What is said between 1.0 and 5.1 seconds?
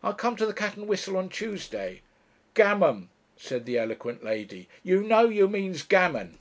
on Tuesday.' 'Gammon!' said the eloquent lady. 'You